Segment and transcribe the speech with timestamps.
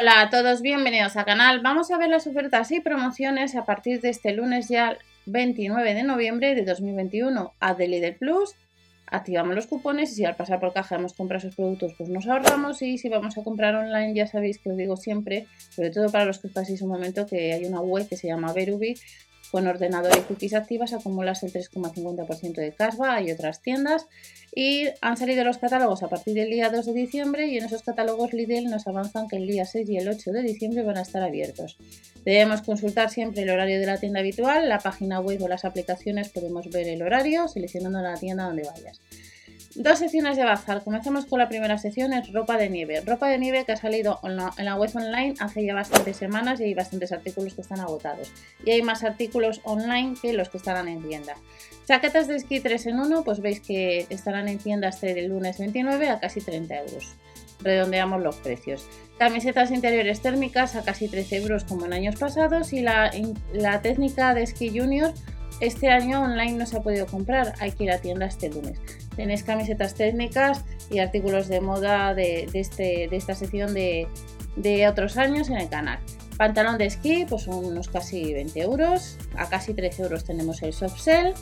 [0.00, 1.58] Hola a todos, bienvenidos al canal.
[1.60, 6.04] Vamos a ver las ofertas y promociones a partir de este lunes ya 29 de
[6.04, 8.54] noviembre de 2021 a The Plus.
[9.06, 12.28] Activamos los cupones y si al pasar por caja hemos comprado esos productos pues nos
[12.28, 16.08] ahorramos y si vamos a comprar online ya sabéis que os digo siempre, sobre todo
[16.12, 18.94] para los que paséis un momento que hay una web que se llama Verubi
[19.50, 24.06] con ordenador y cookies activas acumulas el 3,50% de cashback, hay otras tiendas
[24.54, 27.82] y han salido los catálogos a partir del día 2 de diciembre y en esos
[27.82, 31.02] catálogos Lidl nos avanzan que el día 6 y el 8 de diciembre van a
[31.02, 31.76] estar abiertos.
[32.24, 36.28] Debemos consultar siempre el horario de la tienda habitual, la página web o las aplicaciones
[36.28, 39.00] podemos ver el horario seleccionando la tienda donde vayas.
[39.74, 40.82] Dos secciones de bazar.
[40.82, 43.02] Comenzamos con la primera sección, es ropa de nieve.
[43.02, 46.64] Ropa de nieve que ha salido en la, web online hace ya bastantes semanas y
[46.64, 48.32] hay bastantes artículos que están agotados.
[48.64, 51.34] Y hay más artículos online que los que estarán en tienda.
[51.86, 55.58] Chaquetas de esquí 3 en 1, pues veis que estarán en tienda hasta el lunes
[55.58, 57.16] 29 a casi 30 euros.
[57.60, 58.86] Redondeamos los precios.
[59.18, 63.10] Camisetas interiores térmicas a casi 13 euros como en años pasados y la,
[63.52, 65.12] la técnica de esquí junior
[65.60, 68.78] este año online no se ha podido comprar, hay que ir a tienda este lunes.
[69.16, 74.06] Tenéis camisetas técnicas y artículos de moda de, este, de esta sección de,
[74.88, 75.98] otros años en el canal.
[76.36, 79.18] Pantalón de esquí, pues unos casi 20 euros.
[79.36, 81.34] A casi 13 euros tenemos el soft shell.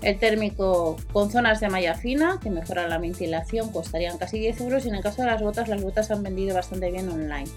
[0.00, 4.86] El térmico con zonas de malla fina que mejoran la ventilación costarían casi 10 euros.
[4.86, 7.48] Y en el caso de las botas, las botas han vendido bastante bien online.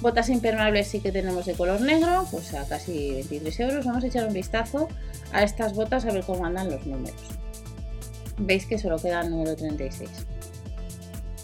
[0.00, 3.86] Botas impermeables sí que tenemos de color negro, pues a casi 23 euros.
[3.86, 4.88] Vamos a echar un vistazo
[5.32, 7.14] a estas botas a ver cómo andan los números
[8.38, 10.10] veis que solo queda el número 36.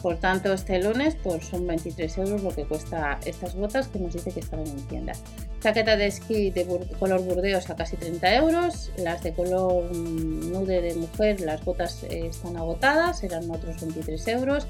[0.00, 4.12] Por tanto, este lunes pues son 23 euros lo que cuesta estas botas que nos
[4.12, 5.12] dice que están en tienda.
[5.60, 6.66] Chaqueta de esquí de
[6.98, 8.90] color burdeos a casi 30 euros.
[8.96, 14.66] Las de color nude de mujer, las botas eh, están agotadas, eran otros 23 euros.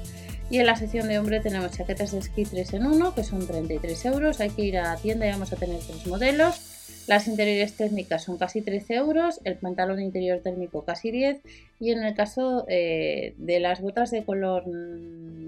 [0.49, 3.45] Y en la sección de hombre tenemos chaquetas de esquí 3 en 1 que son
[3.45, 4.39] 33 euros.
[4.39, 6.73] Hay que ir a la tienda y vamos a tener tres modelos.
[7.07, 11.41] Las interiores técnicas son casi 13 euros, el pantalón interior térmico casi 10
[11.81, 14.63] y en el caso eh, de las botas de color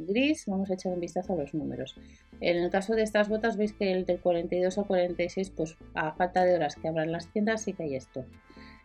[0.05, 1.95] gris vamos a echar un vistazo a los números.
[2.41, 6.11] En el caso de estas botas veis que el del 42 al 46 pues a
[6.11, 8.25] falta de horas que abran las tiendas sí que hay esto.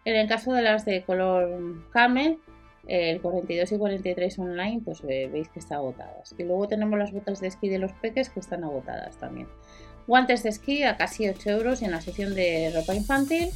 [0.05, 2.39] En el caso de las de color camel
[2.91, 6.35] el 42 y 43 online pues eh, veis que están agotadas.
[6.37, 9.47] Y luego tenemos las botas de esquí de los peques que están agotadas también.
[10.07, 13.51] Guantes de esquí a casi 8 euros y en la sección de ropa infantil,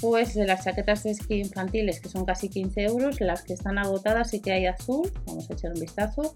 [0.00, 3.78] pues de las chaquetas de esquí infantiles que son casi 15 euros, las que están
[3.78, 6.32] agotadas sí que hay azul, vamos a echar un vistazo,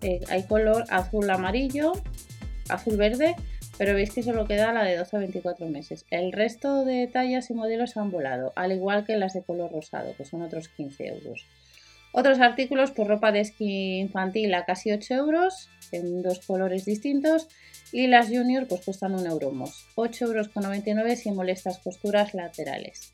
[0.00, 1.92] eh, hay color azul amarillo,
[2.70, 3.36] azul verde,
[3.76, 6.06] pero veis que solo queda la de 12 a 24 meses.
[6.10, 10.14] El resto de tallas y modelos han volado, al igual que las de color rosado,
[10.16, 11.46] que son otros 15 euros.
[12.16, 17.48] Otros artículos, por ropa de esquí infantil a casi 8 euros, en dos colores distintos,
[17.90, 23.10] y las Junior pues cuestan un euro más, 8,99 euros sin molestas costuras laterales.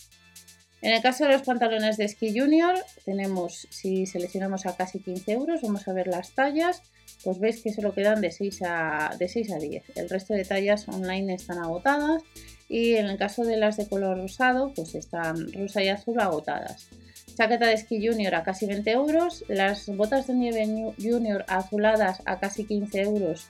[0.83, 2.75] En el caso de los pantalones de esquí junior,
[3.07, 6.83] tenemos, si seleccionamos a casi 15 euros, vamos a ver las tallas,
[7.25, 9.97] pues veis que solo quedan de 6 a, de 6 a 10.
[9.97, 12.23] El resto de tallas online están agotadas
[12.69, 16.89] y en el caso de las de color rosado, pues están rosa y azul agotadas.
[17.35, 22.39] Chaqueta de esquí junior a casi 20 euros, las botas de nieve junior azuladas a
[22.39, 23.49] casi 15 euros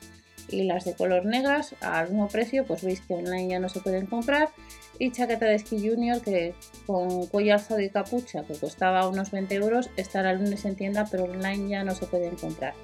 [0.48, 3.80] y las de color negras al mismo precio, pues veis que online ya no se
[3.80, 4.50] pueden comprar.
[4.98, 6.54] Y chaqueta de esquí junior que
[6.86, 11.06] con cuello alzado y capucha que costaba unos 20 euros estará el lunes en tienda,
[11.10, 12.74] pero online ya no se pueden comprar.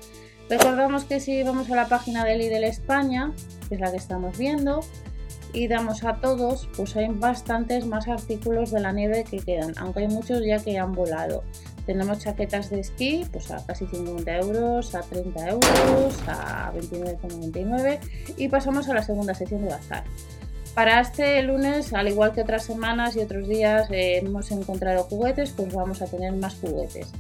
[0.49, 3.33] Recordamos que si vamos a la página de Lidl España,
[3.69, 4.81] que es la que estamos viendo,
[5.57, 10.01] y damos a todos, pues hay bastantes más artículos de la nieve que quedan, aunque
[10.01, 11.45] hay muchos ya que han volado.
[11.87, 17.99] Tenemos chaquetas de esquí pues a casi 50 euros, a 30 euros, a 29,99
[18.37, 20.05] y pasamos a la segunda sección de bazar.
[20.75, 25.53] Para este lunes, al igual que otras semanas y otros días eh, hemos encontrado juguetes,
[25.53, 27.11] pues vamos a tener más juguetes.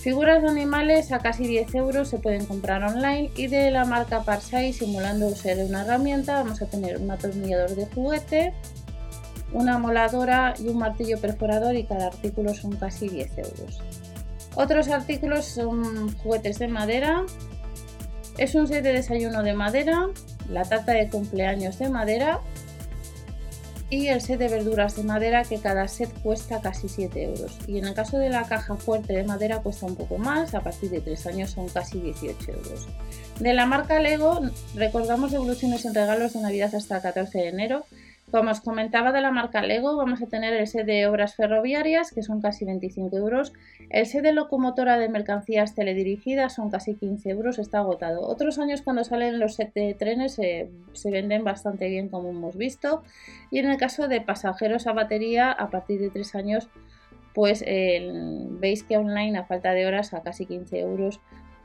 [0.00, 4.22] Figuras de animales a casi 10 euros se pueden comprar online y de la marca
[4.22, 8.54] Parsai, simulando ser una herramienta, vamos a tener un atornillador de juguete,
[9.52, 13.82] una moladora y un martillo perforador y cada artículo son casi 10 euros.
[14.54, 17.26] Otros artículos son juguetes de madera,
[18.38, 20.08] es un set de desayuno de madera,
[20.48, 22.40] la tarta de cumpleaños de madera
[23.90, 27.58] y el set de verduras de madera que cada set cuesta casi 7 euros.
[27.66, 30.60] Y en el caso de la caja fuerte de madera cuesta un poco más, a
[30.60, 32.88] partir de 3 años son casi 18 euros.
[33.40, 34.40] De la marca Lego
[34.76, 37.84] recordamos devoluciones en regalos de Navidad hasta el 14 de enero
[38.30, 42.12] Como os comentaba de la marca Lego, vamos a tener el set de obras ferroviarias,
[42.12, 43.52] que son casi 25 euros.
[43.90, 48.22] El set de locomotora de mercancías teledirigidas son casi 15 euros, está agotado.
[48.22, 53.02] Otros años cuando salen los set de trenes se venden bastante bien, como hemos visto.
[53.50, 56.68] Y en el caso de pasajeros a batería, a partir de 3 años,
[57.34, 61.20] pues veis que online a falta de horas a casi 15 euros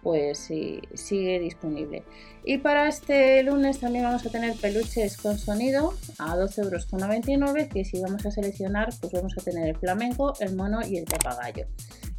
[0.05, 2.03] pues sí, sigue disponible.
[2.43, 7.83] Y para este lunes también vamos a tener peluches con sonido a 12,99 euros, que
[7.83, 11.65] si vamos a seleccionar, pues vamos a tener el flamenco, el mono y el papagayo.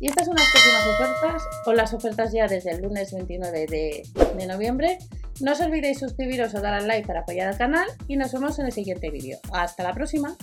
[0.00, 4.02] Y estas son las próximas ofertas, o las ofertas ya desde el lunes 29 de,
[4.36, 4.98] de noviembre.
[5.40, 8.58] No os olvidéis suscribiros o dar al like para apoyar al canal y nos vemos
[8.58, 9.38] en el siguiente vídeo.
[9.52, 10.36] ¡Hasta la próxima!